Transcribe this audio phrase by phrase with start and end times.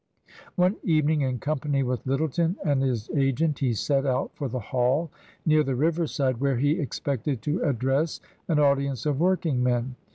[0.55, 5.11] One evening, in company with L5^1eton and his agent, he set out for the hall
[5.45, 9.95] near the riverside, where he ex pected to address an audience of working men.